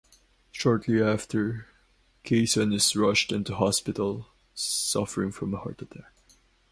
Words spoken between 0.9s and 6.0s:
after, Kayson is rushed into hospital suffering from a heart